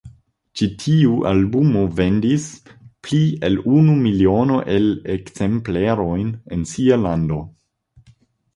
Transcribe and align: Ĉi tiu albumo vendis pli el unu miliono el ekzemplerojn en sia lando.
Ĉi 0.59 0.67
tiu 0.83 1.11
albumo 1.31 1.83
vendis 1.99 2.47
pli 3.09 3.21
el 3.49 3.59
unu 3.81 3.99
miliono 4.07 4.59
el 4.79 4.89
ekzemplerojn 5.19 6.35
en 6.57 6.69
sia 6.75 6.99
lando. 7.07 7.39